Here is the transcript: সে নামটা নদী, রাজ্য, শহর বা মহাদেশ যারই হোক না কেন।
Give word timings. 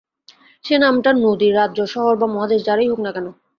সে 0.65 0.75
নামটা 0.77 1.09
নদী, 1.17 1.47
রাজ্য, 1.51 1.79
শহর 1.93 2.13
বা 2.17 2.27
মহাদেশ 2.35 2.59
যারই 2.67 2.87
হোক 2.91 2.99
না 3.05 3.11
কেন। 3.15 3.27